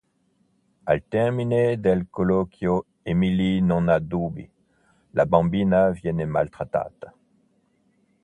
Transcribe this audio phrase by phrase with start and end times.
[0.91, 4.49] Al termine del colloquio Emily non ha dubbi:
[5.11, 7.13] la bambina viene maltrattata.